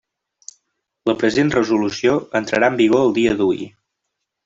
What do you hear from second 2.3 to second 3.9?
entrarà en vigor el dia de hui.